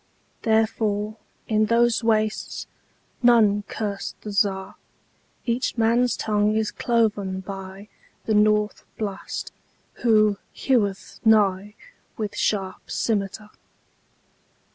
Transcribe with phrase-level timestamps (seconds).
[0.41, 1.15] Therefore,
[1.47, 7.87] in those wastesNone curse the Czar.Each man's tongue is cloven byThe
[8.29, 9.51] North Blast,
[10.01, 13.51] who heweth nighWith sharp scymitar.